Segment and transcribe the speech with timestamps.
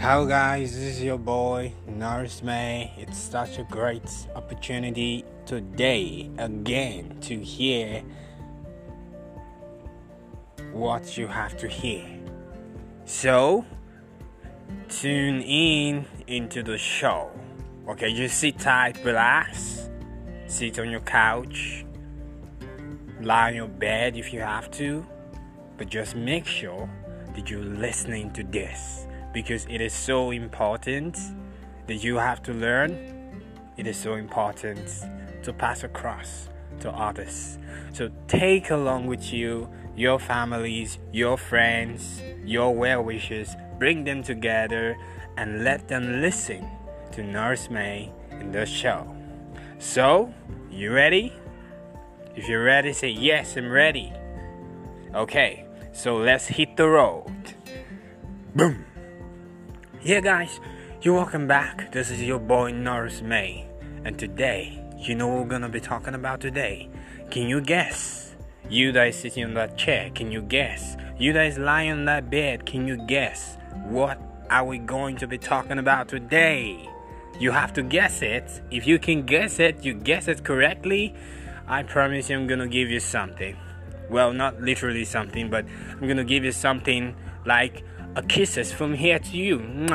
[0.00, 2.90] Hello, guys, this is your boy Nurse May.
[2.96, 8.02] It's such a great opportunity today again to hear
[10.72, 12.06] what you have to hear.
[13.04, 13.66] So,
[14.88, 17.30] tune in into the show.
[17.86, 19.90] Okay, just sit tight, relax,
[20.46, 21.84] sit on your couch,
[23.20, 25.04] lie on your bed if you have to,
[25.76, 26.88] but just make sure
[27.34, 31.18] that you're listening to this because it is so important
[31.86, 32.92] that you have to learn.
[33.76, 34.88] It is so important
[35.42, 36.48] to pass across
[36.80, 37.58] to others.
[37.92, 44.96] So take along with you your families, your friends, your well wishers, bring them together
[45.36, 46.66] and let them listen
[47.12, 49.06] to Nurse May in the show.
[49.78, 50.32] So,
[50.70, 51.32] you ready?
[52.36, 54.12] If you're ready, say yes, I'm ready.
[55.14, 57.54] Okay, so let's hit the road.
[58.54, 58.84] Boom.
[60.02, 60.60] Yeah, guys,
[61.02, 61.92] you're welcome back.
[61.92, 63.66] This is your boy Nurse May,
[64.02, 66.88] and today, you know what we're gonna be talking about today?
[67.30, 68.34] Can you guess?
[68.70, 70.96] You guys sitting on that chair, can you guess?
[71.18, 73.58] You guys lying on that bed, can you guess?
[73.90, 76.88] What are we going to be talking about today?
[77.38, 78.62] You have to guess it.
[78.70, 81.14] If you can guess it, you guess it correctly.
[81.68, 83.54] I promise you, I'm gonna give you something.
[84.08, 87.14] Well, not literally something, but I'm gonna give you something
[87.44, 87.84] like
[88.16, 89.86] a kisses from here to you.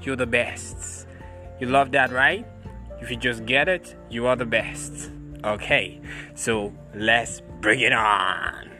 [0.00, 1.06] You're the best.
[1.60, 2.46] You love that, right?
[3.00, 5.10] If you just get it, you are the best.
[5.44, 6.00] Okay,
[6.34, 8.70] so let's bring it on.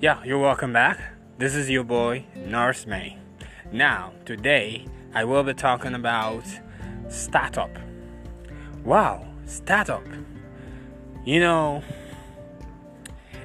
[0.00, 0.98] Yeah, you're welcome back.
[1.38, 3.16] This is your boy, Nurse May.
[3.72, 6.44] Now, today, I will be talking about
[7.08, 7.70] startup.
[8.84, 10.04] Wow, startup.
[11.24, 11.82] You know,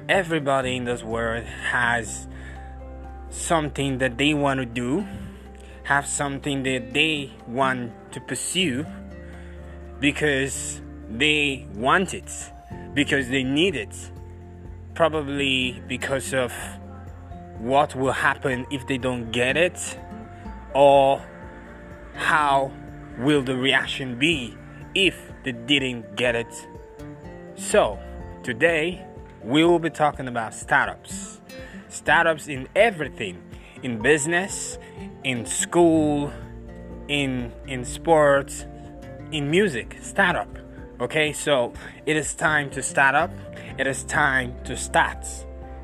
[0.08, 2.26] everybody in this world has
[3.30, 5.06] something that they want to do,
[5.84, 8.84] have something that they want to pursue
[10.00, 12.30] because they want it,
[12.94, 13.94] because they need it,
[14.94, 16.52] probably because of
[17.58, 19.98] what will happen if they don't get it,
[20.74, 21.22] or
[22.14, 22.72] how
[23.18, 24.56] will the reaction be
[24.94, 26.66] if they didn't get it.
[27.56, 27.98] So,
[28.42, 29.04] today
[29.42, 31.40] we will be talking about startups.
[31.88, 33.42] Startups in everything.
[33.82, 34.78] In business
[35.24, 36.32] in school
[37.08, 38.66] in in sports
[39.32, 40.48] in music startup.
[41.00, 41.72] Okay so
[42.06, 43.30] it is time to start up.
[43.78, 45.26] It is time to start.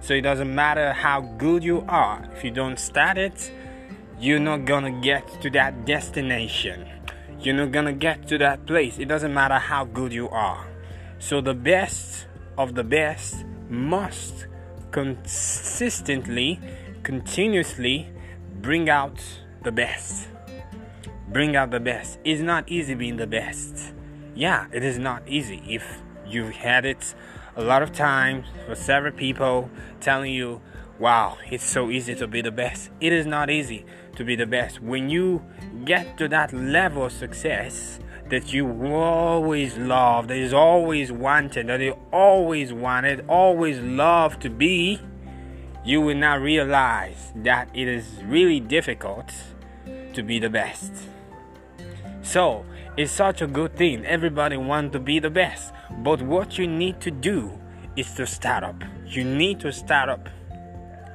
[0.00, 2.28] So it doesn't matter how good you are.
[2.34, 3.53] If you don't start it
[4.19, 6.88] you're not gonna get to that destination.
[7.41, 8.99] You're not gonna get to that place.
[8.99, 10.67] It doesn't matter how good you are.
[11.19, 12.27] So the best
[12.59, 14.47] of the best must
[14.91, 16.61] consistently,
[17.03, 18.09] continuously
[18.61, 19.22] bring out
[19.62, 20.28] the best.
[21.33, 22.19] Bring out the best.
[22.25, 23.93] It's not easy being the best.
[24.34, 25.62] Yeah, it is not easy.
[25.67, 27.15] If you've had it
[27.56, 30.61] a lot of times for several people telling you,
[30.99, 32.91] wow, it's so easy to be the best.
[33.00, 33.84] It is not easy
[34.17, 34.81] to be the best.
[34.81, 35.44] When you
[35.84, 41.81] get to that level of success, that you always love, that is always wanted, that
[41.81, 45.00] you always wanted, always love to be,
[45.84, 49.32] you will not realize that it is really difficult
[50.12, 50.92] to be the best.
[52.22, 52.64] So,
[52.97, 54.04] it's such a good thing.
[54.04, 55.72] Everybody wants to be the best.
[55.98, 57.53] But what you need to do
[57.94, 58.82] is to start up.
[59.06, 60.28] You need to start up.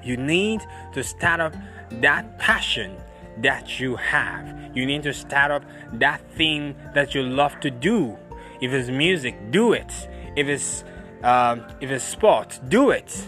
[0.03, 0.61] You need
[0.93, 1.55] to start up
[1.91, 2.95] that passion
[3.37, 4.71] that you have.
[4.75, 8.17] You need to start up that thing that you love to do.
[8.61, 9.91] If it's music, do it.
[10.35, 10.83] If it's
[11.23, 13.25] um, if it's sport, do it.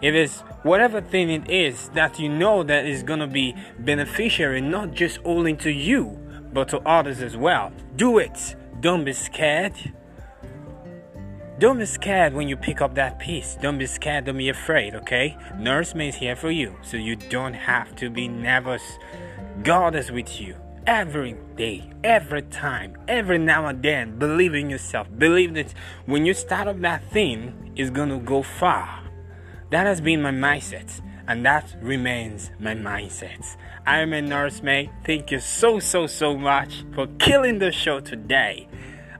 [0.00, 4.92] If it's whatever thing it is that you know that is gonna be beneficiary not
[4.92, 6.18] just only to you
[6.52, 8.56] but to others as well, do it.
[8.80, 9.74] Don't be scared.
[11.62, 13.56] Don't be scared when you pick up that piece.
[13.62, 14.24] Don't be scared.
[14.24, 15.36] Don't be afraid, okay?
[15.56, 18.82] Nurse is here for you, so you don't have to be nervous.
[19.62, 20.56] God is with you
[20.88, 24.18] every day, every time, every now and then.
[24.18, 25.06] Believe in yourself.
[25.16, 25.72] Believe that
[26.06, 29.00] when you start up that thing, it's gonna go far.
[29.70, 33.56] That has been my mindset, and that remains my mindset.
[33.86, 34.60] I am a nurse.
[35.04, 38.66] Thank you so, so, so much for killing the show today.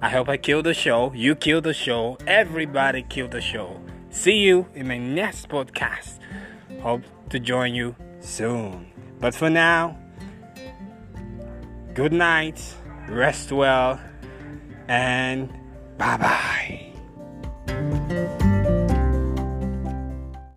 [0.03, 1.13] I hope I killed the show.
[1.15, 2.19] You killed the show.
[2.27, 3.81] Everybody killed the show.
[4.11, 6.19] See you in my next podcast.
[6.81, 8.91] Hope to join you soon.
[9.21, 9.97] But for now,
[11.95, 12.61] good night,
[13.09, 14.01] rest well,
[14.89, 15.49] and
[15.99, 16.82] bye bye.